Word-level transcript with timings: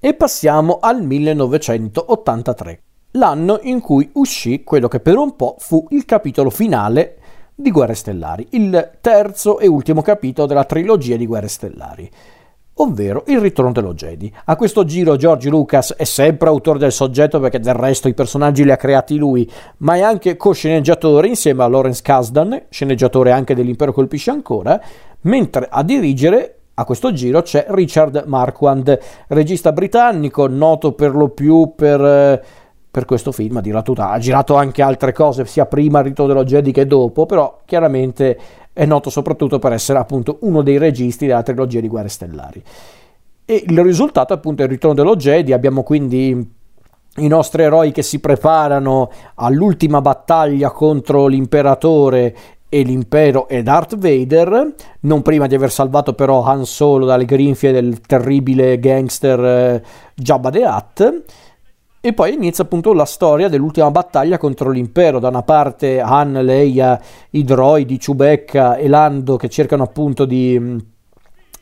E 0.00 0.14
passiamo 0.14 0.78
al 0.80 1.02
1983, 1.02 2.82
l'anno 3.12 3.58
in 3.62 3.80
cui 3.80 4.08
uscì 4.12 4.62
quello 4.62 4.86
che 4.86 5.00
per 5.00 5.16
un 5.16 5.34
po' 5.34 5.56
fu 5.58 5.88
il 5.90 6.04
capitolo 6.04 6.50
finale 6.50 7.16
di 7.52 7.72
Guerre 7.72 7.94
Stellari, 7.94 8.46
il 8.50 8.92
terzo 9.00 9.58
e 9.58 9.66
ultimo 9.66 10.00
capitolo 10.00 10.46
della 10.46 10.62
trilogia 10.62 11.16
di 11.16 11.26
Guerre 11.26 11.48
Stellari 11.48 12.08
ovvero 12.80 13.24
Il 13.26 13.40
ritorno 13.40 13.72
dello 13.72 13.94
Jedi. 13.94 14.32
A 14.44 14.56
questo 14.56 14.84
giro 14.84 15.16
George 15.16 15.48
Lucas 15.48 15.94
è 15.94 16.04
sempre 16.04 16.48
autore 16.48 16.78
del 16.78 16.92
soggetto 16.92 17.40
perché 17.40 17.58
del 17.58 17.74
resto 17.74 18.06
i 18.06 18.14
personaggi 18.14 18.64
li 18.64 18.70
ha 18.70 18.76
creati 18.76 19.16
lui, 19.16 19.50
ma 19.78 19.96
è 19.96 20.02
anche 20.02 20.36
co-sceneggiatore 20.36 21.28
insieme 21.28 21.64
a 21.64 21.68
Lawrence 21.68 22.02
Kasdan, 22.02 22.66
sceneggiatore 22.68 23.32
anche 23.32 23.54
dell'Impero 23.54 23.92
colpisce 23.92 24.30
ancora, 24.30 24.80
mentre 25.22 25.66
a 25.68 25.82
dirigere 25.82 26.57
a 26.78 26.84
questo 26.84 27.12
giro 27.12 27.42
c'è 27.42 27.66
Richard 27.70 28.22
Marquand, 28.26 28.98
regista 29.26 29.72
britannico, 29.72 30.46
noto 30.46 30.92
per 30.92 31.12
lo 31.12 31.28
più 31.28 31.72
per, 31.74 32.40
per 32.88 33.04
questo 33.04 33.32
film, 33.32 33.56
a 33.56 33.82
tutta. 33.82 34.10
Ha 34.10 34.18
girato 34.18 34.54
anche 34.54 34.80
altre 34.80 35.12
cose, 35.12 35.44
sia 35.44 35.66
prima 35.66 35.98
il 35.98 36.04
ritorno 36.04 36.32
dello 36.32 36.44
Jedi 36.44 36.70
che 36.70 36.86
dopo, 36.86 37.26
però 37.26 37.62
chiaramente 37.64 38.38
è 38.72 38.86
noto 38.86 39.10
soprattutto 39.10 39.58
per 39.58 39.72
essere 39.72 39.98
appunto 39.98 40.38
uno 40.42 40.62
dei 40.62 40.78
registi 40.78 41.26
della 41.26 41.42
trilogia 41.42 41.80
di 41.80 41.88
Guerre 41.88 42.08
Stellari. 42.08 42.62
E 43.44 43.64
il 43.66 43.80
risultato 43.82 44.32
appunto 44.32 44.62
è 44.62 44.66
il 44.66 44.70
ritorno 44.70 44.94
dello 44.94 45.16
Jedi, 45.16 45.52
abbiamo 45.52 45.82
quindi 45.82 46.56
i 47.16 47.26
nostri 47.26 47.64
eroi 47.64 47.90
che 47.90 48.02
si 48.02 48.20
preparano 48.20 49.10
all'ultima 49.34 50.00
battaglia 50.00 50.70
contro 50.70 51.26
l'imperatore 51.26 52.36
e 52.68 52.82
l'impero 52.82 53.48
e 53.48 53.62
Darth 53.62 53.96
Vader, 53.96 54.74
non 55.00 55.22
prima 55.22 55.46
di 55.46 55.54
aver 55.54 55.70
salvato 55.70 56.12
però 56.12 56.42
Han 56.42 56.66
Solo 56.66 57.06
dalle 57.06 57.24
grinfie 57.24 57.72
del 57.72 58.00
terribile 58.00 58.78
gangster 58.78 59.44
eh, 59.44 59.82
Jabba 60.14 60.50
the 60.50 60.64
Hutt. 60.64 61.22
E 62.00 62.12
poi 62.12 62.34
inizia 62.34 62.64
appunto 62.64 62.92
la 62.92 63.04
storia 63.04 63.48
dell'ultima 63.48 63.90
battaglia 63.90 64.38
contro 64.38 64.70
l'impero. 64.70 65.18
Da 65.18 65.28
una 65.28 65.42
parte 65.42 66.00
Han, 66.00 66.32
Leia, 66.32 67.00
i 67.30 67.42
droidi, 67.42 67.98
Chewbacca 67.98 68.76
e 68.76 68.86
Lando 68.86 69.36
che 69.36 69.48
cercano 69.48 69.82
appunto 69.82 70.24
di, 70.24 70.76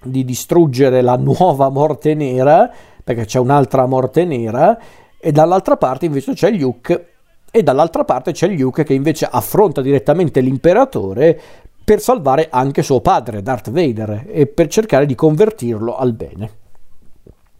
di 0.02 0.24
distruggere 0.24 1.00
la 1.00 1.16
nuova 1.16 1.70
morte 1.70 2.14
nera, 2.14 2.70
perché 3.02 3.24
c'è 3.24 3.38
un'altra 3.38 3.86
morte 3.86 4.24
nera, 4.24 4.78
e 5.18 5.32
dall'altra 5.32 5.76
parte 5.76 6.04
invece 6.04 6.34
c'è 6.34 6.50
Luke, 6.50 7.15
e 7.50 7.62
dall'altra 7.62 8.04
parte 8.04 8.32
c'è 8.32 8.48
Luke 8.48 8.84
che 8.84 8.94
invece 8.94 9.26
affronta 9.30 9.80
direttamente 9.80 10.40
l'imperatore 10.40 11.40
per 11.84 12.00
salvare 12.00 12.48
anche 12.50 12.82
suo 12.82 13.00
padre, 13.00 13.42
Darth 13.42 13.70
Vader, 13.70 14.24
e 14.26 14.46
per 14.46 14.66
cercare 14.66 15.06
di 15.06 15.14
convertirlo 15.14 15.96
al 15.96 16.12
bene. 16.12 16.50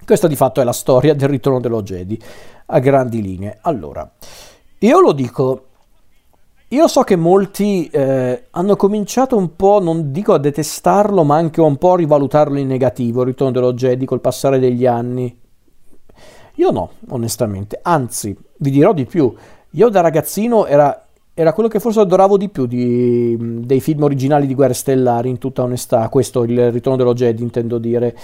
Questa 0.05 0.27
di 0.27 0.37
fatto 0.37 0.61
è 0.61 0.65
la 0.65 0.73
storia 0.73 1.15
del 1.15 1.28
ritorno 1.28 1.61
dello 1.61 1.83
Jedi 1.83 2.20
a 2.67 2.78
grandi 2.81 3.23
linee. 3.23 3.59
Allora, 3.62 4.09
io 4.78 5.01
lo 5.01 5.12
dico, 5.12 5.67
io 6.69 6.89
so 6.89 7.03
che 7.03 7.15
molti 7.15 7.87
eh, 7.87 8.47
hanno 8.50 8.75
cominciato 8.75 9.37
un 9.37 9.55
po', 9.55 9.81
non 9.81 10.11
dico 10.11 10.33
a 10.34 10.39
detestarlo, 10.39 11.23
ma 11.23 11.37
anche 11.37 11.61
un 11.61 11.77
po' 11.77 11.93
a 11.93 11.97
rivalutarlo 11.97 12.59
in 12.59 12.67
negativo, 12.67 13.21
il 13.21 13.28
ritorno 13.28 13.53
dello 13.53 13.73
Jedi 13.73 14.05
col 14.05 14.21
passare 14.21 14.59
degli 14.59 14.87
anni. 14.87 15.41
Io 16.56 16.71
no, 16.73 16.91
onestamente, 17.11 17.78
anzi, 17.83 18.37
vi 18.59 18.71
dirò 18.71 18.93
di 18.93 19.05
più, 19.05 19.33
io 19.77 19.88
da 19.91 20.00
ragazzino 20.00 20.66
era, 20.66 21.06
era 21.34 21.52
quello 21.52 21.69
che 21.69 21.80
forse 21.80 22.00
adoravo 22.00 22.38
di 22.38 22.48
più 22.48 22.66
di, 22.66 23.36
dei 23.38 23.80
film 23.80 24.02
originali 24.05 24.46
di 24.46 24.55
Guerre 24.55 24.72
Stellari, 24.72 25.28
in 25.28 25.38
tutta 25.38 25.62
onestà, 25.62 26.08
questo 26.08 26.44
il 26.44 26.72
ritorno 26.72 26.96
dello 26.96 27.12
Jedi 27.12 27.42
intendo 27.42 27.77
dire. 27.77 28.16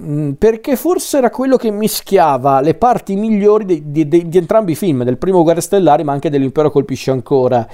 Mm, 0.00 0.32
perché 0.32 0.76
forse 0.76 1.18
era 1.18 1.30
quello 1.30 1.56
che 1.56 1.70
mischiava 1.70 2.60
le 2.60 2.74
parti 2.74 3.16
migliori 3.16 3.64
di, 3.64 3.90
di, 3.90 4.28
di, 4.28 4.38
entrambi 4.38 4.72
i 4.72 4.76
film, 4.76 5.02
del 5.02 5.16
primo 5.16 5.42
Guerre 5.42 5.60
Stellari 5.60 6.04
ma 6.04 6.12
anche 6.12 6.30
dell'Impero 6.30 6.70
colpisce 6.70 7.10
ancora. 7.10 7.66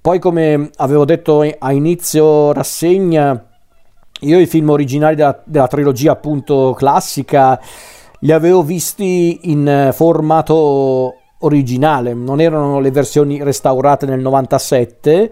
Poi 0.00 0.18
come 0.20 0.70
avevo 0.76 1.04
detto 1.04 1.40
a 1.58 1.72
inizio 1.72 2.52
rassegna, 2.52 3.44
io 4.20 4.38
i 4.38 4.46
film 4.46 4.70
originali 4.70 5.16
della, 5.16 5.40
della 5.44 5.66
trilogia 5.66 6.12
appunto 6.12 6.74
classica 6.76 7.60
li 8.20 8.30
avevo 8.30 8.62
visti 8.62 9.50
in 9.50 9.90
formato 9.92 11.21
originale, 11.42 12.14
non 12.14 12.40
erano 12.40 12.80
le 12.80 12.90
versioni 12.90 13.42
restaurate 13.42 14.06
nel 14.06 14.20
97 14.20 15.30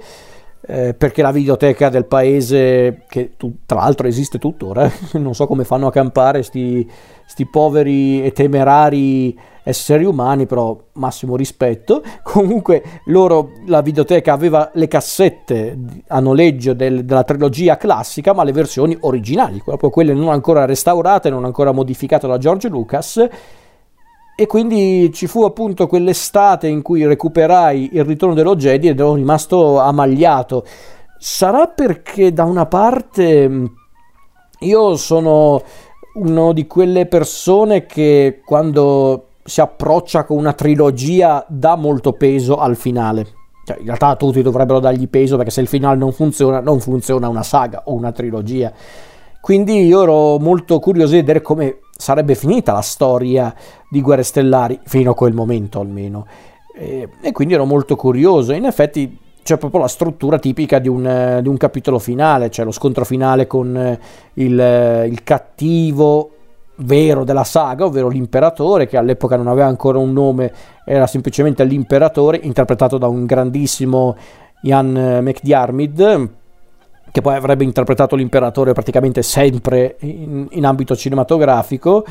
eh, 0.62 0.94
perché 0.94 1.22
la 1.22 1.32
videoteca 1.32 1.88
del 1.88 2.04
paese, 2.04 3.02
che 3.08 3.32
tu, 3.36 3.56
tra 3.64 3.80
l'altro 3.80 4.06
esiste 4.06 4.38
tuttora, 4.38 4.90
non 5.14 5.34
so 5.34 5.46
come 5.46 5.64
fanno 5.64 5.86
a 5.86 5.90
campare 5.90 6.42
sti, 6.42 6.88
sti 7.26 7.46
poveri 7.46 8.22
e 8.22 8.32
temerari 8.32 9.36
esseri 9.62 10.04
umani, 10.04 10.46
però 10.46 10.78
massimo 10.92 11.34
rispetto. 11.34 12.02
Comunque 12.22 12.82
loro, 13.06 13.52
la 13.66 13.80
videoteca 13.80 14.32
aveva 14.32 14.70
le 14.74 14.86
cassette 14.86 15.78
a 16.08 16.20
noleggio 16.20 16.74
del, 16.74 17.04
della 17.04 17.24
trilogia 17.24 17.76
classica, 17.76 18.34
ma 18.34 18.44
le 18.44 18.52
versioni 18.52 18.96
originali, 19.00 19.62
proprio 19.64 19.90
quelle 19.90 20.12
non 20.12 20.28
ancora 20.28 20.66
restaurate, 20.66 21.30
non 21.30 21.44
ancora 21.46 21.72
modificate 21.72 22.26
da 22.26 22.38
George 22.38 22.68
Lucas 22.68 23.28
e 24.40 24.46
quindi 24.46 25.12
ci 25.12 25.26
fu 25.26 25.44
appunto 25.44 25.86
quell'estate 25.86 26.66
in 26.66 26.80
cui 26.80 27.04
recuperai 27.04 27.90
il 27.92 28.04
ritorno 28.04 28.34
dello 28.34 28.56
Jedi 28.56 28.88
ed 28.88 28.98
ero 28.98 29.12
rimasto 29.12 29.78
amagliato. 29.78 30.64
Sarà 31.18 31.66
perché 31.66 32.32
da 32.32 32.44
una 32.44 32.64
parte 32.64 33.70
io 34.60 34.96
sono 34.96 35.62
una 36.14 36.54
di 36.54 36.66
quelle 36.66 37.04
persone 37.04 37.84
che 37.84 38.40
quando 38.42 39.26
si 39.44 39.60
approccia 39.60 40.24
con 40.24 40.38
una 40.38 40.54
trilogia 40.54 41.44
dà 41.46 41.76
molto 41.76 42.14
peso 42.14 42.56
al 42.56 42.76
finale. 42.76 43.26
Cioè, 43.66 43.76
in 43.80 43.84
realtà 43.84 44.16
tutti 44.16 44.40
dovrebbero 44.40 44.80
dargli 44.80 45.06
peso 45.06 45.36
perché 45.36 45.50
se 45.50 45.60
il 45.60 45.68
finale 45.68 45.98
non 45.98 46.12
funziona, 46.12 46.60
non 46.60 46.80
funziona 46.80 47.28
una 47.28 47.42
saga 47.42 47.82
o 47.84 47.92
una 47.92 48.10
trilogia. 48.10 48.72
Quindi 49.42 49.84
io 49.84 50.02
ero 50.02 50.38
molto 50.38 50.78
curioso 50.78 51.12
di 51.12 51.20
vedere 51.20 51.42
come 51.42 51.80
sarebbe 52.00 52.34
finita 52.34 52.72
la 52.72 52.80
storia 52.80 53.54
di 53.88 54.00
Guerre 54.00 54.22
Stellari, 54.22 54.80
fino 54.84 55.10
a 55.10 55.14
quel 55.14 55.34
momento 55.34 55.78
almeno. 55.78 56.26
E, 56.74 57.08
e 57.20 57.32
quindi 57.32 57.54
ero 57.54 57.66
molto 57.66 57.94
curioso. 57.94 58.52
In 58.52 58.64
effetti 58.64 59.18
c'è 59.42 59.58
proprio 59.58 59.82
la 59.82 59.88
struttura 59.88 60.38
tipica 60.38 60.78
di 60.78 60.88
un, 60.88 61.40
di 61.42 61.48
un 61.48 61.56
capitolo 61.56 61.98
finale, 61.98 62.50
cioè 62.50 62.64
lo 62.64 62.72
scontro 62.72 63.04
finale 63.04 63.46
con 63.46 63.76
eh, 63.76 63.98
il, 64.34 64.58
eh, 64.58 65.06
il 65.06 65.22
cattivo 65.22 66.30
vero 66.76 67.24
della 67.24 67.44
saga, 67.44 67.84
ovvero 67.84 68.08
l'imperatore, 68.08 68.86
che 68.86 68.96
all'epoca 68.96 69.36
non 69.36 69.48
aveva 69.48 69.66
ancora 69.66 69.98
un 69.98 70.12
nome, 70.12 70.52
era 70.86 71.06
semplicemente 71.06 71.62
l'imperatore, 71.64 72.40
interpretato 72.42 72.96
da 72.96 73.06
un 73.06 73.26
grandissimo 73.26 74.16
Ian 74.62 75.20
McDiarmid, 75.22 76.38
che 77.10 77.20
poi 77.20 77.34
avrebbe 77.34 77.64
interpretato 77.64 78.16
l'imperatore 78.16 78.72
praticamente 78.72 79.22
sempre 79.22 79.96
in, 80.00 80.46
in 80.50 80.64
ambito 80.64 80.96
cinematografico. 80.96 82.04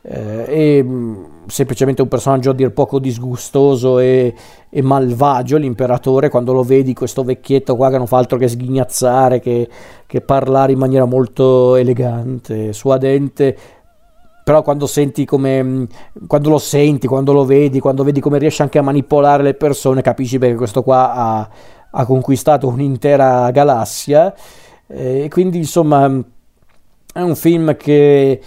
Eh, 0.00 0.44
e 0.78 0.82
mm, 0.82 1.24
semplicemente 1.48 2.02
un 2.02 2.08
personaggio 2.08 2.50
a 2.50 2.54
dir 2.54 2.70
poco 2.70 3.00
disgustoso 3.00 3.98
e, 3.98 4.32
e, 4.70 4.80
malvagio 4.80 5.56
l'imperatore 5.56 6.28
quando 6.28 6.52
lo 6.52 6.62
vedi 6.62 6.94
questo 6.94 7.24
vecchietto 7.24 7.74
qua 7.74 7.90
che 7.90 7.98
non 7.98 8.06
fa 8.06 8.18
altro 8.18 8.38
che 8.38 8.46
sghignazzare 8.46 9.40
che, 9.40 9.68
che 10.06 10.20
parlare 10.20 10.70
in 10.70 10.78
maniera 10.78 11.04
molto 11.04 11.74
elegante 11.74 12.72
suadente 12.72 13.56
però 14.44 14.62
quando 14.62 14.86
senti 14.86 15.24
come 15.24 15.62
mm, 15.64 15.84
quando 16.28 16.50
lo 16.50 16.58
senti 16.58 17.08
quando 17.08 17.32
lo 17.32 17.44
vedi 17.44 17.80
quando 17.80 18.04
vedi 18.04 18.20
come 18.20 18.38
riesce 18.38 18.62
anche 18.62 18.78
a 18.78 18.82
manipolare 18.82 19.42
le 19.42 19.54
persone 19.54 20.00
capisci 20.00 20.38
perché 20.38 20.54
questo 20.54 20.84
qua 20.84 21.12
ha 21.12 21.48
ha 21.90 22.04
conquistato 22.04 22.68
un'intera 22.68 23.50
galassia 23.50 24.34
eh, 24.86 25.24
e 25.24 25.28
quindi 25.28 25.58
insomma 25.58 26.22
è 27.12 27.20
un 27.20 27.34
film 27.34 27.76
che, 27.76 28.40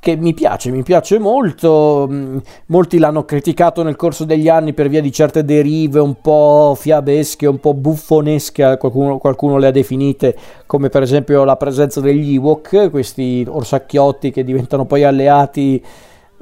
che 0.00 0.16
mi 0.16 0.32
piace, 0.34 0.70
mi 0.70 0.82
piace 0.82 1.18
molto, 1.18 2.06
mm, 2.08 2.38
molti 2.66 2.98
l'hanno 2.98 3.24
criticato 3.24 3.82
nel 3.82 3.96
corso 3.96 4.24
degli 4.24 4.48
anni 4.48 4.72
per 4.72 4.88
via 4.88 5.00
di 5.00 5.10
certe 5.10 5.44
derive 5.44 5.98
un 5.98 6.20
po' 6.20 6.74
fiabesche, 6.76 7.46
un 7.46 7.58
po' 7.58 7.74
buffonesche, 7.74 8.76
qualcuno, 8.78 9.18
qualcuno 9.18 9.58
le 9.58 9.66
ha 9.66 9.70
definite 9.70 10.36
come 10.66 10.88
per 10.88 11.02
esempio 11.02 11.44
la 11.44 11.56
presenza 11.56 12.00
degli 12.00 12.34
Ewok, 12.34 12.90
questi 12.90 13.44
orsacchiotti 13.48 14.30
che 14.30 14.44
diventano 14.44 14.84
poi 14.84 15.04
alleati 15.04 15.82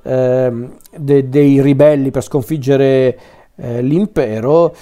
eh, 0.02 0.52
de, 0.96 1.28
dei 1.28 1.60
ribelli 1.60 2.10
per 2.10 2.22
sconfiggere 2.22 3.18
eh, 3.56 3.82
l'impero, 3.82 4.74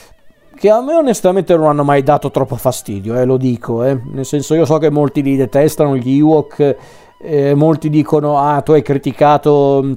che 0.55 0.71
a 0.71 0.81
me 0.81 0.95
onestamente 0.95 1.57
non 1.57 1.67
hanno 1.67 1.85
mai 1.85 2.03
dato 2.03 2.31
troppo 2.31 2.57
fastidio, 2.57 3.19
eh, 3.19 3.25
lo 3.25 3.37
dico, 3.37 3.83
eh. 3.85 4.01
nel 4.13 4.25
senso 4.25 4.55
io 4.55 4.65
so 4.65 4.79
che 4.79 4.91
molti 4.91 5.23
li 5.23 5.37
detestano, 5.37 5.97
gli 5.97 6.19
Ewok, 6.19 6.77
eh, 7.21 7.55
molti 7.55 7.89
dicono 7.89 8.39
ah 8.39 8.61
tu 8.61 8.73
hai 8.73 8.83
criticato 8.83 9.81
mm, 9.83 9.93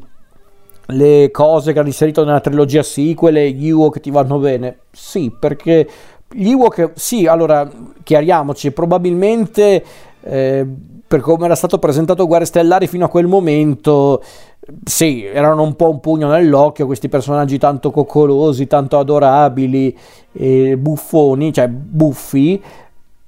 le 0.88 1.30
cose 1.32 1.74
che 1.74 1.80
hanno 1.80 1.90
inserito 1.90 2.24
nella 2.24 2.40
trilogia 2.40 2.82
sequel 2.82 3.38
e 3.38 3.52
gli 3.52 3.68
Ewok 3.68 4.00
ti 4.00 4.12
vanno 4.12 4.40
bene, 4.40 4.80
sì 4.92 5.34
perché 5.38 5.88
gli 6.30 6.50
Ewok, 6.50 6.92
sì 6.96 7.28
allora 7.28 7.70
chiariamoci, 8.04 8.72
probabilmente 8.72 9.84
eh, 10.22 10.68
per 11.08 11.22
come 11.22 11.46
era 11.46 11.56
stato 11.56 11.80
presentato 11.80 12.28
Guerre 12.28 12.46
Stellari 12.46 12.88
fino 12.88 13.06
a 13.06 13.10
quel 13.10 13.28
momento 13.28 14.22
sì, 14.84 15.24
erano 15.24 15.64
un 15.64 15.76
po' 15.76 15.90
un 15.90 16.00
pugno 16.00 16.28
nell'occhio 16.30 16.86
questi 16.86 17.10
personaggi 17.10 17.58
tanto 17.58 17.92
coccolosi, 17.92 18.68
tanto 18.68 18.98
adorabili, 19.00 19.98
e 20.34 20.78
buffoni, 20.78 21.54
cioè 21.54 21.68
buffi, 21.68 22.62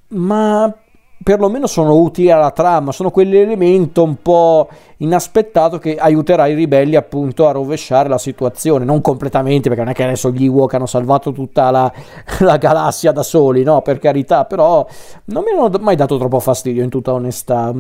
ma 0.10 0.74
perlomeno 1.22 1.68
sono 1.68 1.96
utili 1.96 2.32
alla 2.32 2.52
trama, 2.52 2.92
sono 2.92 3.12
quell'elemento 3.12 4.04
un 4.04 4.22
po' 4.22 4.70
inaspettato 4.98 5.78
che 5.78 5.98
aiuterà 5.98 6.48
i 6.48 6.56
ribelli 6.56 6.96
appunto 6.96 7.48
a 7.48 7.52
rovesciare 7.52 8.10
la 8.10 8.18
situazione, 8.18 8.86
non 8.86 9.02
completamente 9.02 9.70
perché 9.70 9.84
non 9.84 9.92
è 9.92 9.96
che 9.96 10.04
adesso 10.04 10.32
gli 10.32 10.46
Ewok 10.46 10.74
hanno 10.74 10.86
salvato 10.86 11.32
tutta 11.32 11.72
la, 11.72 11.92
la 12.40 12.58
galassia 12.58 13.12
da 13.12 13.24
soli, 13.24 13.64
no, 13.64 13.82
per 13.82 14.00
carità, 14.00 14.46
però 14.46 14.86
non 15.26 15.44
mi 15.44 15.52
hanno 15.52 15.72
mai 15.80 15.96
dato 15.96 16.18
troppo 16.18 16.40
fastidio 16.40 16.84
in 16.84 16.90
tutta 16.90 17.14
onestà, 17.14 17.74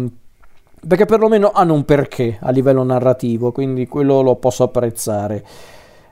perché 0.87 1.05
perlomeno 1.05 1.51
hanno 1.53 1.73
un 1.73 1.83
perché 1.83 2.37
a 2.41 2.51
livello 2.51 2.83
narrativo, 2.83 3.51
quindi 3.51 3.87
quello 3.87 4.21
lo 4.21 4.35
posso 4.35 4.63
apprezzare. 4.63 5.43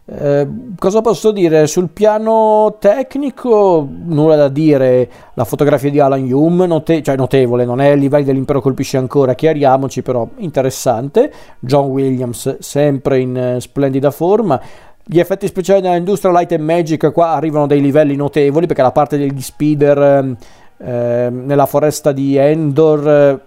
Eh, 0.09 0.47
cosa 0.79 1.01
posso 1.01 1.31
dire? 1.31 1.67
Sul 1.67 1.89
piano 1.89 2.77
tecnico, 2.79 3.85
nulla 4.05 4.37
da 4.37 4.47
dire. 4.47 5.09
La 5.33 5.43
fotografia 5.43 5.89
di 5.89 5.99
Alan 5.99 6.31
Hume, 6.31 6.65
note- 6.65 7.03
cioè 7.03 7.17
notevole, 7.17 7.65
non 7.65 7.81
è 7.81 7.91
a 7.91 7.95
livello 7.95 8.23
dell'impero 8.23 8.61
colpisce 8.61 8.95
ancora, 8.95 9.35
chiariamoci, 9.35 10.01
però 10.01 10.27
interessante. 10.37 11.31
John 11.59 11.89
Williams, 11.89 12.59
sempre 12.59 13.19
in 13.19 13.37
eh, 13.37 13.59
splendida 13.59 14.11
forma. 14.11 14.61
Gli 15.03 15.19
effetti 15.19 15.47
speciali 15.47 15.81
dell'industria 15.81 16.31
Light 16.31 16.53
and 16.53 16.63
Magic 16.63 17.11
qua 17.11 17.31
arrivano 17.31 17.65
a 17.65 17.67
dei 17.67 17.81
livelli 17.81 18.15
notevoli 18.15 18.65
perché 18.65 18.81
la 18.81 18.91
parte 18.91 19.17
degli 19.17 19.41
speeder 19.41 20.35
eh, 20.77 21.29
nella 21.31 21.65
foresta 21.65 22.11
di 22.11 22.35
Endor, 22.35 23.41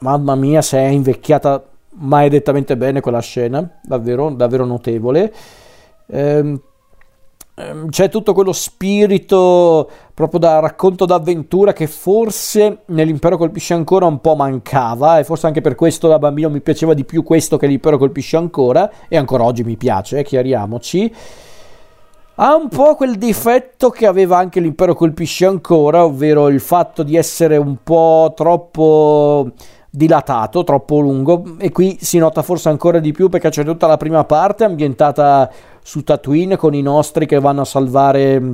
mamma 0.00 0.34
mia, 0.34 0.62
se 0.62 0.78
è 0.78 0.88
invecchiata 0.88 1.64
maledettamente 1.92 2.76
bene 2.76 3.00
quella 3.00 3.20
scena, 3.20 3.78
davvero, 3.82 4.30
davvero 4.30 4.64
notevole. 4.64 5.32
Ehm, 6.06 6.60
ehm, 7.54 7.88
c'è 7.88 8.08
tutto 8.08 8.32
quello 8.32 8.52
spirito 8.52 9.88
proprio 10.14 10.38
da 10.38 10.58
racconto 10.60 11.06
d'avventura 11.06 11.72
che 11.72 11.86
forse 11.86 12.80
nell'impero 12.86 13.36
colpisce 13.36 13.74
ancora 13.74 14.06
un 14.06 14.20
po' 14.20 14.34
mancava 14.34 15.18
e 15.18 15.24
forse 15.24 15.46
anche 15.46 15.60
per 15.60 15.74
questo 15.74 16.08
da 16.08 16.18
bambino 16.18 16.50
mi 16.50 16.60
piaceva 16.60 16.94
di 16.94 17.04
più 17.04 17.22
questo 17.22 17.56
che 17.56 17.66
l'impero 17.66 17.96
colpisce 17.98 18.36
ancora 18.36 18.90
e 19.08 19.16
ancora 19.16 19.44
oggi 19.44 19.64
mi 19.64 19.76
piace, 19.76 20.18
eh, 20.18 20.24
chiariamoci. 20.24 21.14
Ha 22.42 22.54
un 22.54 22.68
po' 22.68 22.94
quel 22.94 23.16
difetto 23.16 23.90
che 23.90 24.06
aveva 24.06 24.38
anche 24.38 24.60
l'impero 24.60 24.94
colpisce 24.94 25.44
ancora, 25.44 26.04
ovvero 26.06 26.48
il 26.48 26.60
fatto 26.60 27.02
di 27.02 27.14
essere 27.14 27.58
un 27.58 27.76
po' 27.82 28.32
troppo 28.34 29.52
dilatato, 29.90 30.62
troppo 30.62 31.00
lungo 31.00 31.56
e 31.58 31.72
qui 31.72 31.98
si 32.00 32.18
nota 32.18 32.42
forse 32.42 32.68
ancora 32.68 33.00
di 33.00 33.10
più 33.10 33.28
perché 33.28 33.48
c'è 33.48 33.64
tutta 33.64 33.88
la 33.88 33.96
prima 33.96 34.24
parte 34.24 34.62
ambientata 34.62 35.50
su 35.82 36.04
Tatooine 36.04 36.56
con 36.56 36.74
i 36.74 36.82
nostri 36.82 37.26
che 37.26 37.40
vanno 37.40 37.62
a 37.62 37.64
salvare 37.64 38.40
mm, 38.40 38.52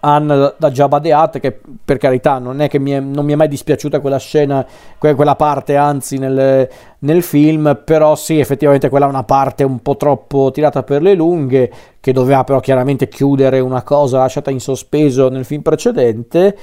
Anne 0.00 0.54
da 0.56 0.70
Jabba 0.70 0.98
the 0.98 1.12
Hutt 1.12 1.40
che 1.40 1.60
per 1.84 1.98
carità 1.98 2.38
non 2.38 2.62
è 2.62 2.70
che 2.70 2.78
mi 2.78 2.92
è, 2.92 3.00
non 3.00 3.26
mi 3.26 3.34
è 3.34 3.36
mai 3.36 3.48
dispiaciuta 3.48 4.00
quella 4.00 4.16
scena 4.16 4.66
quella 4.96 5.36
parte 5.36 5.76
anzi 5.76 6.16
nel, 6.16 6.66
nel, 7.00 7.22
film 7.22 7.82
però 7.84 8.14
sì 8.14 8.38
effettivamente 8.38 8.88
quella 8.88 9.04
è 9.04 9.08
una 9.10 9.24
parte 9.24 9.62
un 9.62 9.80
po' 9.80 9.98
troppo 9.98 10.50
tirata 10.52 10.82
per 10.84 11.02
le 11.02 11.12
lunghe 11.12 11.70
che 12.00 12.12
doveva 12.14 12.44
però 12.44 12.60
chiaramente 12.60 13.08
chiudere 13.08 13.60
una 13.60 13.82
cosa 13.82 14.20
lasciata 14.20 14.50
in 14.50 14.60
sospeso 14.60 15.28
nel 15.28 15.44
film 15.44 15.60
precedente 15.60 16.56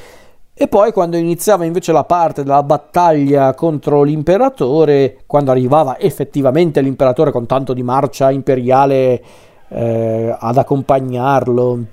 e 0.59 0.67
poi 0.67 0.91
quando 0.91 1.17
iniziava 1.17 1.65
invece 1.65 1.91
la 1.91 2.03
parte 2.03 2.41
della 2.41 2.63
battaglia 2.63 3.53
contro 3.53 4.01
l'imperatore 4.01 5.19
quando 5.27 5.51
arrivava 5.51 5.99
effettivamente 5.99 6.81
l'imperatore 6.81 7.31
con 7.31 7.45
tanto 7.45 7.73
di 7.73 7.83
marcia 7.83 8.31
imperiale 8.31 9.23
eh, 9.67 10.35
ad 10.35 10.57
accompagnarlo, 10.57 11.83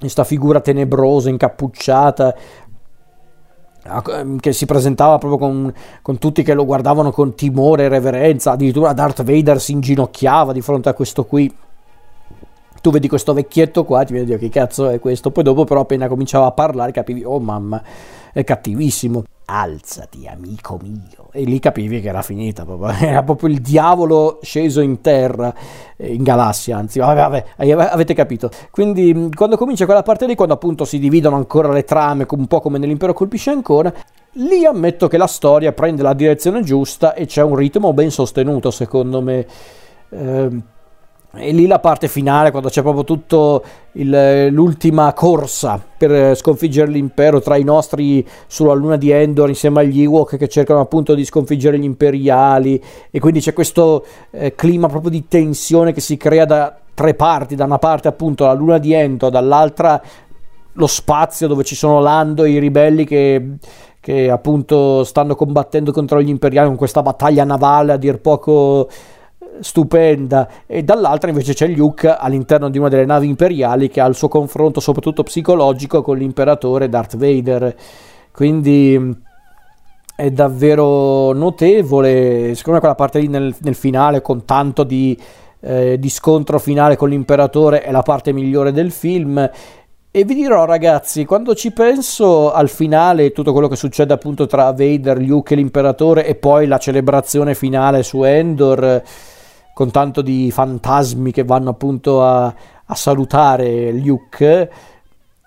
questa 0.00 0.24
figura 0.24 0.58
tenebrosa, 0.58 1.28
incappucciata, 1.28 2.34
che 4.40 4.52
si 4.52 4.66
presentava 4.66 5.18
proprio 5.18 5.38
con, 5.38 5.72
con, 6.02 6.18
tutti 6.18 6.42
che 6.42 6.54
lo 6.54 6.64
guardavano 6.64 7.12
con 7.12 7.36
timore 7.36 7.84
e 7.84 7.88
reverenza, 7.88 8.52
addirittura 8.52 8.92
Darth 8.92 9.22
Vader 9.22 9.60
si 9.60 9.70
inginocchiava 9.70 10.52
di 10.52 10.62
fronte 10.62 10.88
a 10.88 10.94
questo 10.94 11.24
qui. 11.26 11.54
Tu 12.84 12.90
vedi 12.90 13.08
questo 13.08 13.32
vecchietto 13.32 13.82
qua, 13.82 14.04
ti 14.04 14.12
viene 14.12 14.26
a 14.26 14.36
dire 14.36 14.38
che 14.38 14.50
cazzo 14.50 14.90
è 14.90 14.98
questo, 14.98 15.30
poi 15.30 15.42
dopo 15.42 15.64
però 15.64 15.80
appena 15.80 16.06
cominciava 16.06 16.44
a 16.44 16.52
parlare 16.52 16.92
capivi, 16.92 17.24
oh 17.24 17.40
mamma, 17.40 17.82
è 18.30 18.44
cattivissimo. 18.44 19.24
Alzati 19.46 20.26
amico 20.26 20.78
mio. 20.82 21.28
E 21.32 21.44
lì 21.44 21.58
capivi 21.60 22.02
che 22.02 22.08
era 22.08 22.20
finita 22.20 22.66
proprio. 22.66 22.92
era 23.00 23.22
proprio 23.22 23.48
il 23.48 23.62
diavolo 23.62 24.38
sceso 24.42 24.82
in 24.82 25.00
terra 25.00 25.54
eh, 25.96 26.12
in 26.12 26.22
galassia 26.22 26.76
anzi 26.76 26.98
vabbè, 26.98 27.44
vabbè, 27.56 27.88
avete 27.90 28.12
capito. 28.12 28.50
Quindi 28.70 29.30
quando 29.34 29.56
comincia 29.56 29.86
quella 29.86 30.02
parte 30.02 30.26
lì 30.26 30.34
quando 30.34 30.52
appunto 30.52 30.84
si 30.84 30.98
dividono 30.98 31.36
ancora 31.36 31.72
le 31.72 31.84
trame 31.84 32.26
un 32.28 32.46
po' 32.46 32.60
come 32.60 32.76
nell'impero 32.76 33.14
colpisce 33.14 33.48
ancora 33.48 33.90
lì 34.32 34.66
ammetto 34.66 35.08
che 35.08 35.16
la 35.16 35.26
storia 35.26 35.72
prende 35.72 36.02
la 36.02 36.12
direzione 36.12 36.62
giusta 36.62 37.14
e 37.14 37.24
c'è 37.24 37.42
un 37.42 37.56
ritmo 37.56 37.94
ben 37.94 38.10
sostenuto 38.10 38.70
secondo 38.70 39.22
me. 39.22 39.46
Eh, 40.10 40.72
e 41.36 41.52
lì 41.52 41.66
la 41.66 41.78
parte 41.78 42.08
finale, 42.08 42.50
quando 42.50 42.68
c'è 42.68 42.82
proprio 42.82 43.04
tutto 43.04 43.62
il, 43.92 44.48
l'ultima 44.50 45.12
corsa 45.12 45.82
per 45.96 46.36
sconfiggere 46.36 46.90
l'impero 46.90 47.40
tra 47.40 47.56
i 47.56 47.64
nostri 47.64 48.26
sulla 48.46 48.72
luna 48.72 48.96
di 48.96 49.10
Endor 49.10 49.48
insieme 49.48 49.80
agli 49.80 50.02
Ewok 50.02 50.36
che 50.36 50.48
cercano 50.48 50.80
appunto 50.80 51.14
di 51.14 51.24
sconfiggere 51.24 51.78
gli 51.78 51.84
imperiali. 51.84 52.82
E 53.10 53.18
quindi 53.18 53.40
c'è 53.40 53.52
questo 53.52 54.04
eh, 54.30 54.54
clima 54.54 54.88
proprio 54.88 55.10
di 55.10 55.26
tensione 55.28 55.92
che 55.92 56.00
si 56.00 56.16
crea 56.16 56.44
da 56.44 56.76
tre 56.94 57.14
parti, 57.14 57.54
da 57.54 57.64
una 57.64 57.78
parte 57.78 58.08
appunto 58.08 58.44
la 58.44 58.52
luna 58.52 58.78
di 58.78 58.92
Endor, 58.92 59.30
dall'altra 59.30 60.00
lo 60.76 60.86
spazio 60.86 61.46
dove 61.46 61.64
ci 61.64 61.74
sono 61.74 62.00
Lando 62.00 62.44
e 62.44 62.50
i 62.50 62.58
ribelli 62.58 63.04
che, 63.04 63.56
che 64.00 64.30
appunto 64.30 65.04
stanno 65.04 65.34
combattendo 65.34 65.92
contro 65.92 66.20
gli 66.20 66.28
imperiali 66.28 66.68
con 66.68 66.76
questa 66.76 67.02
battaglia 67.02 67.44
navale 67.44 67.92
a 67.92 67.96
dir 67.96 68.20
poco 68.20 68.88
stupenda. 69.60 70.48
E 70.66 70.82
dall'altra 70.82 71.30
invece 71.30 71.54
c'è 71.54 71.66
Luke 71.68 72.08
all'interno 72.08 72.68
di 72.68 72.78
una 72.78 72.88
delle 72.88 73.04
navi 73.04 73.28
imperiali 73.28 73.88
che 73.88 74.00
ha 74.00 74.06
il 74.06 74.14
suo 74.14 74.28
confronto 74.28 74.80
soprattutto 74.80 75.22
psicologico 75.22 76.02
con 76.02 76.16
l'imperatore 76.16 76.88
Darth 76.88 77.16
Vader. 77.16 77.74
Quindi 78.32 79.22
è 80.16 80.30
davvero 80.30 81.32
notevole 81.32 82.54
secondo 82.54 82.72
me 82.72 82.78
quella 82.78 82.94
parte 82.94 83.18
lì 83.18 83.26
nel, 83.26 83.54
nel 83.60 83.74
finale 83.74 84.22
con 84.22 84.44
tanto 84.44 84.84
di, 84.84 85.18
eh, 85.60 85.98
di 85.98 86.08
scontro 86.08 86.60
finale 86.60 86.96
con 86.96 87.08
l'imperatore 87.08 87.82
è 87.82 87.90
la 87.90 88.02
parte 88.02 88.32
migliore 88.32 88.72
del 88.72 88.90
film. 88.90 89.50
E 90.16 90.22
vi 90.22 90.34
dirò 90.34 90.64
ragazzi, 90.64 91.24
quando 91.24 91.56
ci 91.56 91.72
penso 91.72 92.52
al 92.52 92.68
finale, 92.68 93.32
tutto 93.32 93.50
quello 93.50 93.66
che 93.66 93.74
succede 93.74 94.12
appunto 94.12 94.46
tra 94.46 94.70
Vader, 94.70 95.18
Luke 95.18 95.54
e 95.54 95.56
l'imperatore 95.56 96.24
e 96.24 96.36
poi 96.36 96.68
la 96.68 96.78
celebrazione 96.78 97.56
finale 97.56 98.04
su 98.04 98.22
Endor, 98.22 99.02
con 99.74 99.90
tanto 99.90 100.22
di 100.22 100.50
fantasmi 100.50 101.32
che 101.32 101.44
vanno 101.44 101.70
appunto 101.70 102.24
a, 102.24 102.46
a 102.46 102.94
salutare 102.94 103.92
Luke, 103.92 104.70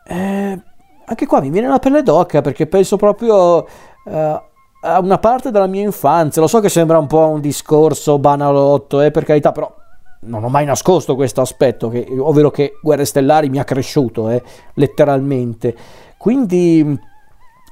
eh, 0.05 0.61
anche 1.05 1.25
qua 1.25 1.39
mi 1.39 1.49
viene 1.49 1.67
la 1.67 1.79
pelle 1.79 2.03
d'occa 2.03 2.41
perché 2.41 2.67
penso 2.67 2.97
proprio 2.97 3.65
eh, 4.05 4.41
a 4.81 4.99
una 4.99 5.17
parte 5.17 5.51
della 5.51 5.67
mia 5.67 5.83
infanzia. 5.83 6.41
Lo 6.41 6.47
so 6.47 6.59
che 6.59 6.69
sembra 6.69 6.97
un 6.97 7.07
po' 7.07 7.27
un 7.29 7.41
discorso 7.41 8.19
banalotto, 8.19 9.01
eh, 9.01 9.11
per 9.11 9.23
carità, 9.23 9.51
però 9.51 9.73
non 10.19 10.43
ho 10.43 10.49
mai 10.49 10.65
nascosto 10.65 11.15
questo 11.15 11.41
aspetto, 11.41 11.89
che, 11.89 12.05
ovvero 12.19 12.51
che 12.51 12.77
Guerre 12.81 13.05
Stellari 13.05 13.49
mi 13.49 13.59
ha 13.59 13.63
cresciuto, 13.63 14.29
eh, 14.29 14.43
letteralmente. 14.73 15.75
Quindi 16.17 16.99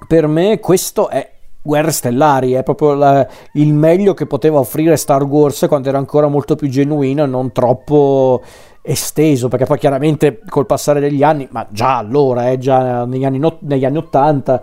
per 0.08 0.28
me 0.28 0.60
questo 0.60 1.10
è 1.10 1.35
Guerre 1.66 1.92
Stellari, 1.92 2.52
è 2.52 2.62
proprio 2.62 2.94
la, 2.94 3.28
il 3.54 3.74
meglio 3.74 4.14
che 4.14 4.28
poteva 4.28 4.60
offrire 4.60 4.98
Star 4.98 5.24
Wars 5.24 5.66
quando 5.68 5.90
era 5.90 5.98
ancora 5.98 6.28
molto 6.28 6.56
più 6.56 6.70
genuino 6.70 7.24
e 7.24 7.26
non 7.26 7.52
troppo 7.52 8.44
esteso, 8.84 9.48
perché 9.48 9.66
poi 9.66 9.80
chiaramente 9.80 10.42
col 10.48 10.68
passare 10.68 11.00
degli 11.00 11.24
anni, 11.24 11.48
ma 11.50 11.66
già 11.72 11.98
allora, 11.98 12.52
eh, 12.52 12.60
già 12.60 13.06
negli 13.06 13.26
anni, 13.26 13.42
negli 13.62 13.84
anni 13.84 13.98
80, 13.98 14.62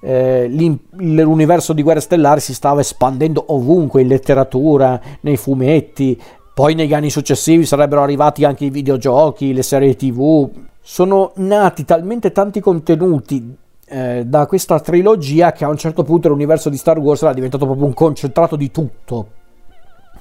eh, 0.00 0.46
l'universo 0.92 1.72
di 1.72 1.82
Guerre 1.82 1.98
Stellari 1.98 2.38
si 2.38 2.54
stava 2.54 2.82
espandendo 2.82 3.46
ovunque, 3.48 4.02
in 4.02 4.06
letteratura, 4.06 5.00
nei 5.22 5.36
fumetti, 5.36 6.16
poi 6.54 6.76
negli 6.76 6.94
anni 6.94 7.10
successivi 7.10 7.66
sarebbero 7.66 8.00
arrivati 8.00 8.44
anche 8.44 8.64
i 8.64 8.70
videogiochi, 8.70 9.52
le 9.52 9.64
serie 9.64 9.96
tv, 9.96 10.48
sono 10.80 11.32
nati 11.34 11.84
talmente 11.84 12.30
tanti 12.30 12.60
contenuti 12.60 13.62
eh, 13.86 14.24
da 14.24 14.46
questa 14.46 14.80
trilogia 14.80 15.52
che 15.52 15.64
a 15.64 15.68
un 15.68 15.76
certo 15.76 16.02
punto 16.02 16.28
l'universo 16.28 16.68
di 16.68 16.76
Star 16.76 16.98
Wars 16.98 17.22
era 17.22 17.32
diventato 17.32 17.64
proprio 17.64 17.86
un 17.86 17.94
concentrato 17.94 18.56
di 18.56 18.70
tutto. 18.70 19.26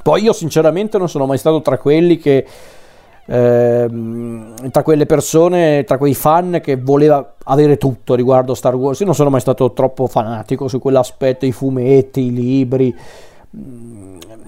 Poi 0.01 0.21
io 0.23 0.33
sinceramente 0.33 0.97
non 0.97 1.07
sono 1.09 1.25
mai 1.25 1.37
stato 1.37 1.61
tra 1.61 1.77
quelli 1.77 2.17
che... 2.17 2.45
Eh, 3.25 3.87
tra 4.69 4.83
quelle 4.83 5.05
persone, 5.05 5.85
tra 5.85 5.97
quei 5.97 6.13
fan 6.13 6.59
che 6.61 6.75
voleva 6.75 7.35
avere 7.45 7.77
tutto 7.77 8.15
riguardo 8.15 8.53
Star 8.53 8.75
Wars. 8.75 8.99
Io 8.99 9.05
non 9.05 9.15
sono 9.15 9.29
mai 9.29 9.39
stato 9.39 9.71
troppo 9.71 10.07
fanatico 10.07 10.67
su 10.67 10.79
quell'aspetto, 10.79 11.45
i 11.45 11.53
fumetti, 11.53 12.21
i 12.21 12.33
libri. 12.33 12.93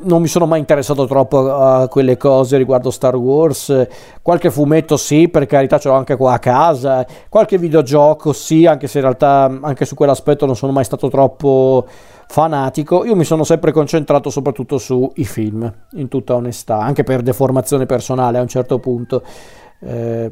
Non 0.05 0.21
mi 0.21 0.27
sono 0.27 0.45
mai 0.45 0.59
interessato 0.59 1.05
troppo 1.05 1.53
a 1.53 1.87
quelle 1.87 2.17
cose 2.17 2.57
riguardo 2.57 2.89
Star 2.89 3.15
Wars. 3.15 3.87
Qualche 4.21 4.49
fumetto 4.49 4.97
sì, 4.97 5.29
per 5.29 5.45
carità 5.45 5.77
ce 5.77 5.89
l'ho 5.89 5.95
anche 5.95 6.15
qua 6.15 6.33
a 6.33 6.39
casa. 6.39 7.05
Qualche 7.29 7.57
videogioco 7.57 8.33
sì, 8.33 8.65
anche 8.65 8.87
se 8.87 8.97
in 8.97 9.03
realtà 9.03 9.59
anche 9.61 9.85
su 9.85 9.95
quell'aspetto 9.95 10.45
non 10.45 10.55
sono 10.55 10.71
mai 10.71 10.83
stato 10.83 11.09
troppo 11.09 11.85
fanatico. 12.27 13.05
Io 13.05 13.15
mi 13.15 13.23
sono 13.23 13.43
sempre 13.43 13.71
concentrato 13.71 14.29
soprattutto 14.29 14.77
sui 14.77 15.25
film, 15.25 15.71
in 15.93 16.07
tutta 16.07 16.35
onestà, 16.35 16.79
anche 16.79 17.03
per 17.03 17.21
deformazione 17.21 17.85
personale 17.85 18.37
a 18.37 18.41
un 18.41 18.47
certo 18.47 18.79
punto. 18.79 19.23
Eh, 19.81 20.31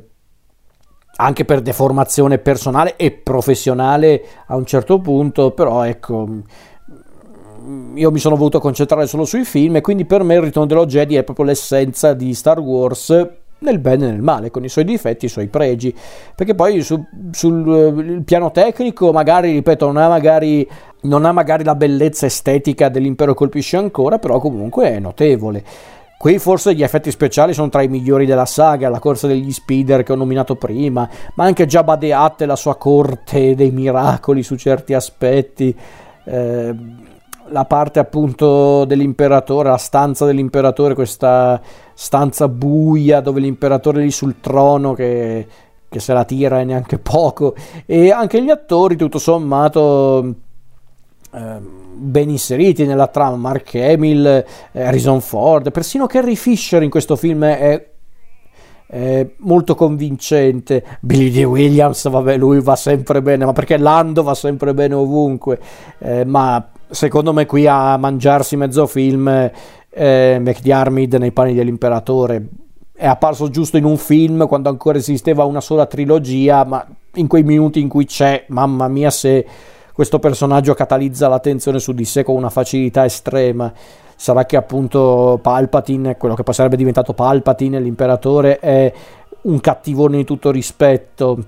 anche 1.15 1.45
per 1.45 1.61
deformazione 1.61 2.39
personale 2.39 2.95
e 2.95 3.11
professionale 3.11 4.23
a 4.47 4.55
un 4.55 4.65
certo 4.65 4.99
punto, 4.99 5.51
però 5.51 5.83
ecco 5.83 6.27
io 7.95 8.11
mi 8.11 8.19
sono 8.19 8.35
voluto 8.35 8.59
concentrare 8.59 9.07
solo 9.07 9.25
sui 9.25 9.43
film 9.43 9.77
e 9.77 9.81
quindi 9.81 10.05
per 10.05 10.23
me 10.23 10.35
il 10.35 10.41
ritorno 10.41 10.67
dello 10.67 10.85
Jedi 10.85 11.15
è 11.15 11.23
proprio 11.23 11.45
l'essenza 11.45 12.13
di 12.13 12.33
Star 12.33 12.59
Wars 12.59 13.27
nel 13.63 13.79
bene 13.79 14.07
e 14.07 14.11
nel 14.11 14.21
male, 14.21 14.51
con 14.51 14.63
i 14.63 14.69
suoi 14.69 14.83
difetti 14.83 15.25
e 15.25 15.27
i 15.27 15.31
suoi 15.31 15.47
pregi, 15.47 15.95
perché 16.35 16.53
poi 16.53 16.81
su, 16.81 17.01
sul 17.31 18.21
piano 18.25 18.51
tecnico 18.51 19.11
magari, 19.11 19.51
ripeto, 19.53 19.85
non 19.85 19.97
ha 19.97 20.09
magari, 20.09 20.67
non 21.01 21.25
ha 21.25 21.31
magari 21.31 21.63
la 21.63 21.75
bellezza 21.75 22.25
estetica 22.25 22.89
dell'impero 22.89 23.33
colpisce 23.33 23.77
ancora, 23.77 24.19
però 24.19 24.39
comunque 24.39 24.91
è 24.91 24.99
notevole. 24.99 25.63
Qui 26.17 26.39
forse 26.39 26.73
gli 26.73 26.83
effetti 26.83 27.11
speciali 27.11 27.53
sono 27.53 27.69
tra 27.69 27.81
i 27.81 27.89
migliori 27.89 28.25
della 28.25 28.45
saga, 28.45 28.87
la 28.87 28.99
corsa 28.99 29.27
degli 29.27 29.51
speeder 29.51 30.03
che 30.03 30.13
ho 30.13 30.15
nominato 30.15 30.55
prima, 30.55 31.09
ma 31.35 31.43
anche 31.43 31.65
Jabba 31.65 31.97
the 31.97 32.13
Hutt 32.13 32.41
e 32.41 32.45
la 32.45 32.55
sua 32.55 32.75
corte 32.75 33.55
dei 33.55 33.71
miracoli 33.71 34.41
su 34.41 34.55
certi 34.55 34.93
aspetti. 34.93 35.75
Eh, 36.25 36.75
la 37.47 37.65
parte 37.65 37.99
appunto 37.99 38.85
dell'imperatore, 38.85 39.69
la 39.69 39.77
stanza 39.77 40.25
dell'imperatore, 40.25 40.93
questa 40.93 41.61
stanza 41.93 42.47
buia 42.47 43.19
dove 43.21 43.39
l'imperatore 43.39 44.01
è 44.01 44.03
lì 44.03 44.11
sul 44.11 44.39
trono 44.39 44.93
che, 44.93 45.47
che 45.87 45.99
se 45.99 46.13
la 46.13 46.25
tira 46.25 46.59
e 46.59 46.63
neanche 46.63 46.97
poco 46.99 47.55
e 47.85 48.11
anche 48.11 48.43
gli 48.43 48.49
attori 48.49 48.95
tutto 48.95 49.19
sommato 49.19 50.35
eh, 51.31 51.57
ben 51.95 52.29
inseriti 52.29 52.85
nella 52.85 53.07
trama 53.07 53.35
Mark 53.35 53.75
Hamill, 53.75 54.45
Harrison 54.71 55.21
Ford, 55.21 55.71
persino 55.71 56.07
Carrie 56.07 56.35
Fisher 56.35 56.81
in 56.83 56.89
questo 56.89 57.15
film 57.15 57.43
è 57.43 57.91
molto 59.37 59.73
convincente. 59.75 60.83
Billy 61.01 61.31
D. 61.31 61.43
Williams, 61.45 62.07
vabbè, 62.07 62.37
lui 62.37 62.61
va 62.61 62.75
sempre 62.75 63.21
bene, 63.21 63.45
ma 63.45 63.53
perché 63.53 63.77
Lando 63.77 64.21
va 64.21 64.35
sempre 64.35 64.73
bene 64.73 64.93
ovunque. 64.93 65.59
Eh, 65.97 66.25
ma 66.25 66.69
secondo 66.93 67.33
me 67.33 67.45
qui 67.45 67.65
a 67.65 67.97
mangiarsi 67.97 68.55
mezzo 68.55 68.85
film 68.85 69.27
eh, 69.89 70.37
McDiarmid 70.39 71.15
nei 71.15 71.31
panni 71.31 71.53
dell'imperatore. 71.53 72.47
È 72.95 73.07
apparso 73.07 73.49
giusto 73.49 73.77
in 73.77 73.83
un 73.83 73.97
film 73.97 74.47
quando 74.47 74.69
ancora 74.69 74.99
esisteva 74.99 75.43
una 75.43 75.61
sola 75.61 75.87
trilogia 75.87 76.63
ma 76.63 76.85
in 77.15 77.27
quei 77.27 77.43
minuti 77.43 77.79
in 77.79 77.89
cui 77.89 78.05
c'è 78.05 78.45
mamma 78.47 78.87
mia 78.87 79.09
se 79.09 79.45
questo 79.91 80.19
personaggio 80.19 80.73
catalizza 80.73 81.27
l'attenzione 81.27 81.79
su 81.79 81.93
di 81.93 82.05
sé 82.05 82.23
con 82.23 82.35
una 82.35 82.49
facilità 82.49 83.05
estrema. 83.05 83.73
Sarà 84.15 84.45
che 84.45 84.55
appunto 84.55 85.39
Palpatine 85.41 86.17
quello 86.17 86.35
che 86.35 86.43
poi 86.43 86.53
sarebbe 86.53 86.77
diventato 86.77 87.13
Palpatine 87.13 87.79
l'imperatore 87.79 88.59
è 88.59 88.93
un 89.41 89.59
cattivone 89.59 90.17
di 90.17 90.23
tutto 90.23 90.51
rispetto. 90.51 91.43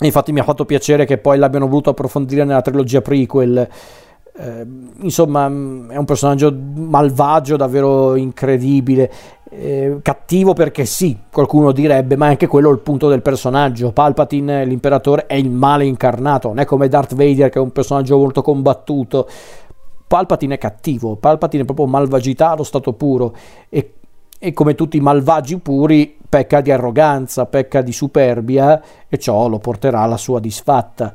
Infatti 0.00 0.32
mi 0.32 0.40
ha 0.40 0.44
fatto 0.44 0.66
piacere 0.66 1.06
che 1.06 1.16
poi 1.16 1.38
l'abbiano 1.38 1.66
voluto 1.66 1.90
approfondire 1.90 2.44
nella 2.44 2.60
trilogia 2.60 3.00
prequel 3.00 3.66
eh, 4.38 4.66
insomma, 5.00 5.48
mm, 5.48 5.90
è 5.90 5.96
un 5.96 6.04
personaggio 6.04 6.54
malvagio, 6.54 7.56
davvero 7.56 8.14
incredibile. 8.16 9.10
Eh, 9.48 9.98
cattivo 10.02 10.52
perché 10.52 10.84
sì, 10.84 11.16
qualcuno 11.32 11.72
direbbe, 11.72 12.16
ma 12.16 12.26
è 12.26 12.30
anche 12.30 12.46
quello 12.46 12.70
il 12.70 12.80
punto 12.80 13.08
del 13.08 13.22
personaggio. 13.22 13.92
Palpatine, 13.92 14.64
l'imperatore, 14.64 15.26
è 15.26 15.34
il 15.34 15.50
male 15.50 15.84
incarnato, 15.84 16.48
non 16.48 16.58
è 16.58 16.64
come 16.64 16.88
Darth 16.88 17.14
Vader 17.14 17.48
che 17.48 17.58
è 17.58 17.62
un 17.62 17.72
personaggio 17.72 18.18
molto 18.18 18.42
combattuto. 18.42 19.28
Palpatine 20.06 20.54
è 20.54 20.58
cattivo, 20.58 21.16
Palpatine 21.16 21.62
è 21.62 21.66
proprio 21.66 21.86
malvagità 21.86 22.50
allo 22.50 22.62
stato 22.62 22.92
puro 22.92 23.34
e, 23.68 23.94
e 24.38 24.52
come 24.52 24.74
tutti 24.76 24.98
i 24.98 25.00
malvagi 25.00 25.58
puri 25.58 26.16
pecca 26.28 26.60
di 26.60 26.70
arroganza, 26.70 27.46
pecca 27.46 27.82
di 27.82 27.92
superbia 27.92 28.80
e 29.08 29.18
ciò 29.18 29.48
lo 29.48 29.58
porterà 29.58 30.00
alla 30.00 30.16
sua 30.16 30.38
disfatta. 30.38 31.12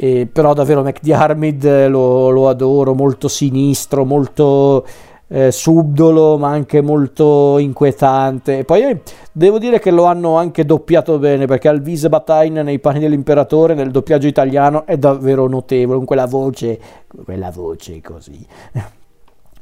Eh, 0.00 0.28
però 0.30 0.52
davvero 0.52 0.84
McDiarmid 0.84 1.64
eh, 1.64 1.88
lo, 1.88 2.30
lo, 2.30 2.48
adoro, 2.48 2.94
molto 2.94 3.26
sinistro, 3.26 4.04
molto 4.04 4.86
eh, 5.26 5.50
subdolo, 5.50 6.38
ma 6.38 6.50
anche 6.50 6.80
molto 6.80 7.58
inquietante. 7.58 8.58
E 8.58 8.64
poi 8.64 8.82
eh, 8.82 9.02
devo 9.32 9.58
dire 9.58 9.80
che 9.80 9.90
lo 9.90 10.04
hanno 10.04 10.36
anche 10.36 10.64
doppiato 10.64 11.18
bene, 11.18 11.46
perché 11.46 11.66
Alvise 11.66 12.08
Bataille 12.08 12.62
nei 12.62 12.78
panni 12.78 13.00
dell'imperatore, 13.00 13.74
nel 13.74 13.90
doppiaggio 13.90 14.28
italiano, 14.28 14.86
è 14.86 14.96
davvero 14.96 15.48
notevole, 15.48 15.96
con 15.96 16.06
quella 16.06 16.26
voce, 16.26 16.78
quella 17.24 17.50
voce 17.50 18.00
così. 18.00 18.46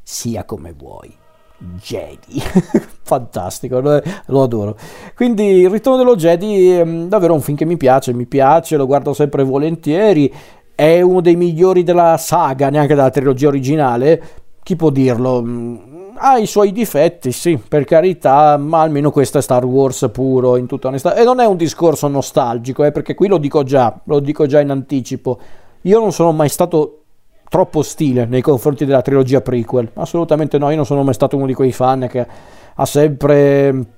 Sia 0.02 0.44
come 0.44 0.74
vuoi. 0.76 1.25
Jedi. 1.58 2.40
Fantastico, 3.02 3.80
lo 3.80 4.42
adoro. 4.42 4.76
Quindi 5.14 5.60
il 5.60 5.70
ritorno 5.70 5.98
dello 5.98 6.16
Jedi 6.16 6.70
è 6.70 6.84
mm, 6.84 7.06
davvero 7.08 7.34
un 7.34 7.40
film 7.40 7.56
che 7.56 7.64
mi 7.64 7.76
piace, 7.76 8.12
mi 8.12 8.26
piace, 8.26 8.76
lo 8.76 8.86
guardo 8.86 9.12
sempre 9.12 9.42
volentieri. 9.42 10.32
È 10.74 11.00
uno 11.00 11.20
dei 11.20 11.36
migliori 11.36 11.82
della 11.82 12.16
saga, 12.18 12.68
neanche 12.68 12.94
della 12.94 13.10
trilogia 13.10 13.48
originale. 13.48 14.22
Chi 14.62 14.76
può 14.76 14.90
dirlo? 14.90 15.42
Mm, 15.42 15.76
ha 16.18 16.38
i 16.38 16.46
suoi 16.46 16.72
difetti, 16.72 17.32
sì, 17.32 17.56
per 17.56 17.84
carità, 17.84 18.56
ma 18.56 18.80
almeno 18.80 19.10
questo 19.10 19.38
è 19.38 19.42
Star 19.42 19.64
Wars 19.64 20.08
puro, 20.12 20.56
in 20.56 20.66
tutta 20.66 20.88
onestà. 20.88 21.14
E 21.14 21.24
non 21.24 21.40
è 21.40 21.46
un 21.46 21.56
discorso 21.56 22.08
nostalgico, 22.08 22.84
eh, 22.84 22.90
perché 22.90 23.14
qui 23.14 23.28
lo 23.28 23.38
dico 23.38 23.62
già, 23.62 23.98
lo 24.04 24.20
dico 24.20 24.46
già 24.46 24.60
in 24.60 24.70
anticipo. 24.70 25.38
Io 25.82 26.00
non 26.00 26.12
sono 26.12 26.32
mai 26.32 26.48
stato 26.48 27.05
troppo 27.48 27.80
ostile 27.80 28.26
nei 28.26 28.42
confronti 28.42 28.84
della 28.84 29.02
trilogia 29.02 29.40
prequel. 29.40 29.90
Assolutamente 29.94 30.58
no, 30.58 30.70
io 30.70 30.76
non 30.76 30.86
sono 30.86 31.02
mai 31.02 31.14
stato 31.14 31.36
uno 31.36 31.46
di 31.46 31.54
quei 31.54 31.72
fan 31.72 32.06
che 32.10 32.26
ha 32.74 32.86
sempre 32.86 33.94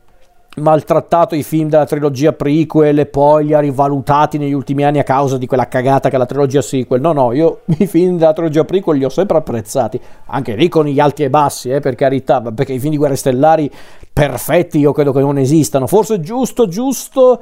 maltrattato 0.58 1.34
i 1.34 1.42
film 1.42 1.68
della 1.68 1.86
trilogia 1.86 2.32
prequel 2.32 2.98
e 2.98 3.06
poi 3.06 3.46
li 3.46 3.54
ha 3.54 3.60
rivalutati 3.60 4.38
negli 4.38 4.52
ultimi 4.52 4.84
anni 4.84 4.98
a 4.98 5.04
causa 5.04 5.38
di 5.38 5.46
quella 5.46 5.68
cagata 5.68 6.08
che 6.08 6.16
è 6.16 6.18
la 6.18 6.26
trilogia 6.26 6.62
sequel. 6.62 7.00
No, 7.00 7.12
no, 7.12 7.32
io 7.32 7.60
i 7.78 7.86
film 7.86 8.18
della 8.18 8.32
trilogia 8.32 8.64
prequel 8.64 8.98
li 8.98 9.04
ho 9.04 9.08
sempre 9.08 9.38
apprezzati, 9.38 10.00
anche 10.26 10.54
lì 10.54 10.68
con 10.68 10.86
gli 10.86 11.00
alti 11.00 11.22
e 11.22 11.30
bassi, 11.30 11.70
eh, 11.70 11.80
per 11.80 11.94
carità, 11.94 12.40
perché 12.40 12.72
i 12.72 12.78
film 12.78 12.92
di 12.92 12.98
Guerre 12.98 13.16
Stellari 13.16 13.70
perfetti 14.12 14.78
io 14.78 14.92
credo 14.92 15.12
che 15.12 15.20
non 15.20 15.38
esistano. 15.38 15.86
Forse 15.86 16.20
giusto, 16.20 16.66
giusto 16.66 17.40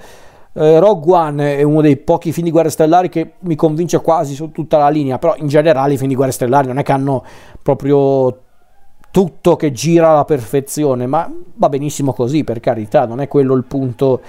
eh, 0.57 0.79
Rogue 0.79 1.13
One 1.15 1.57
è 1.59 1.63
uno 1.63 1.83
dei 1.83 1.99
pochi 1.99 2.33
film 2.33 2.47
di 2.47 2.51
Guerre 2.51 2.71
Stellari 2.71 3.11
che 3.11 3.33
mi 3.41 3.55
convince 3.57 4.01
quasi 4.01 4.35
su 4.35 4.53
tutta 4.53 4.79
la 4.79 4.89
linea, 4.89 5.19
però 5.19 5.35
in 5.37 5.49
generale 5.49 5.93
i 5.93 5.97
film 5.99 6.09
di 6.09 6.15
Guerre 6.15 6.33
Stellari 6.33 6.67
non 6.67 6.79
è 6.79 6.83
che 6.83 6.93
hanno 6.93 7.23
proprio 7.63 8.41
tutto 9.11 9.57
che 9.57 9.71
gira 9.73 10.11
alla 10.11 10.25
perfezione, 10.25 11.07
ma 11.07 11.31
va 11.55 11.69
benissimo 11.69 12.15
così, 12.15 12.43
per 12.43 12.61
carità, 12.61 13.05
non 13.05 13.21
è 13.21 13.29
quello 13.29 13.55
il 13.55 13.65
punto 13.65 14.21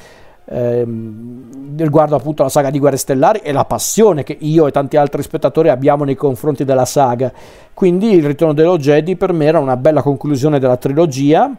ehm, 0.49 1.77
riguardo 1.77 2.15
appunto 2.15 2.43
la 2.43 2.49
saga 2.49 2.69
di 2.69 2.79
Guerre 2.79 2.97
Stellari 2.97 3.39
e 3.39 3.53
la 3.53 3.65
passione 3.65 4.23
che 4.23 4.35
io 4.37 4.67
e 4.67 4.71
tanti 4.71 4.97
altri 4.97 5.21
spettatori 5.21 5.69
abbiamo 5.69 6.03
nei 6.03 6.15
confronti 6.15 6.65
della 6.65 6.85
saga. 6.85 7.31
Quindi 7.73 8.11
il 8.11 8.25
ritorno 8.25 8.53
dello 8.53 8.77
Jedi 8.77 9.15
per 9.15 9.31
me 9.31 9.45
era 9.45 9.59
una 9.59 9.77
bella 9.77 10.01
conclusione 10.01 10.59
della 10.59 10.77
trilogia 10.77 11.55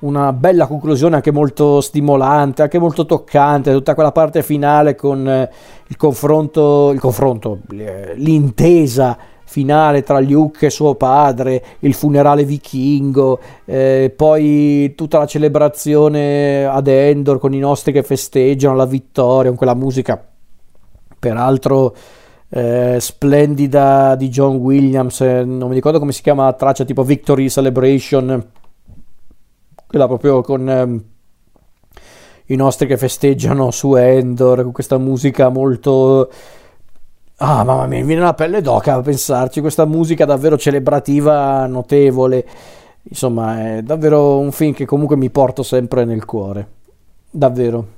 una 0.00 0.32
bella 0.32 0.66
conclusione 0.66 1.16
anche 1.16 1.32
molto 1.32 1.80
stimolante, 1.80 2.62
anche 2.62 2.78
molto 2.78 3.04
toccante, 3.04 3.72
tutta 3.72 3.94
quella 3.94 4.12
parte 4.12 4.42
finale 4.42 4.94
con 4.94 5.28
eh, 5.28 5.50
il 5.88 5.96
confronto, 5.96 6.90
il 6.90 7.00
confronto 7.00 7.60
eh, 7.72 8.14
l'intesa 8.14 9.16
finale 9.44 10.02
tra 10.02 10.20
Luke 10.20 10.66
e 10.66 10.70
suo 10.70 10.94
padre, 10.94 11.64
il 11.80 11.94
funerale 11.94 12.44
vichingo, 12.44 13.40
eh, 13.64 14.12
poi 14.14 14.94
tutta 14.94 15.18
la 15.18 15.26
celebrazione 15.26 16.66
ad 16.66 16.86
Endor 16.86 17.38
con 17.38 17.54
i 17.54 17.58
nostri 17.58 17.90
che 17.90 18.02
festeggiano 18.02 18.76
la 18.76 18.84
vittoria, 18.84 19.48
con 19.48 19.56
quella 19.56 19.74
musica 19.74 20.22
peraltro 21.18 21.96
eh, 22.50 22.98
splendida 23.00 24.14
di 24.16 24.28
John 24.28 24.56
Williams, 24.56 25.22
eh, 25.22 25.44
non 25.44 25.68
mi 25.68 25.74
ricordo 25.74 25.98
come 25.98 26.12
si 26.12 26.22
chiama 26.22 26.44
la 26.44 26.52
traccia, 26.52 26.84
tipo 26.84 27.02
Victory 27.02 27.48
Celebration 27.48 28.50
quella 29.88 30.06
proprio 30.06 30.42
con 30.42 30.68
ehm, 30.68 31.04
i 32.46 32.56
nostri 32.56 32.86
che 32.86 32.96
festeggiano 32.96 33.70
su 33.70 33.94
Endor, 33.94 34.62
con 34.62 34.72
questa 34.72 34.98
musica 34.98 35.48
molto... 35.48 36.30
Ah, 37.40 37.62
mamma 37.62 37.86
mia, 37.86 38.00
mi 38.00 38.06
viene 38.06 38.22
la 38.22 38.34
pelle 38.34 38.60
d'oca 38.60 38.94
a 38.94 39.00
pensarci, 39.00 39.60
questa 39.60 39.84
musica 39.84 40.24
davvero 40.24 40.58
celebrativa, 40.58 41.66
notevole. 41.66 42.46
Insomma, 43.02 43.76
è 43.76 43.82
davvero 43.82 44.38
un 44.38 44.50
film 44.50 44.72
che 44.72 44.84
comunque 44.84 45.16
mi 45.16 45.30
porto 45.30 45.62
sempre 45.62 46.04
nel 46.04 46.24
cuore. 46.24 46.68
Davvero. 47.30 47.97